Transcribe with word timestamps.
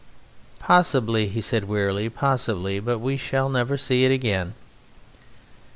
"Possibly," 0.57 1.27
he 1.27 1.41
said, 1.41 1.65
wearily, 1.69 2.09
"possibly, 2.09 2.79
but 2.79 2.97
we 2.97 3.17
shall 3.17 3.49
never 3.49 3.77
see 3.77 4.03
it 4.03 4.11
again!" 4.11 4.55